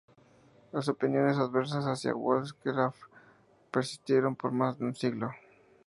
Las 0.71 0.89
opiniones 0.89 1.37
adversas 1.37 1.85
hacia 1.85 2.15
Wollstonecraft 2.15 3.03
persistieron 3.69 4.35
por 4.35 4.51
más 4.51 4.79
de 4.79 4.85
un 4.85 4.95
siglo. 4.95 5.29